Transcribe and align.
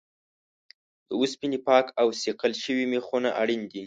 د 1.07 1.09
اوسپنې 1.19 1.59
پاک 1.67 1.85
او 2.01 2.07
صیقل 2.23 2.51
شوي 2.63 2.85
میخونه 2.93 3.29
اړین 3.41 3.61
دي. 3.71 3.79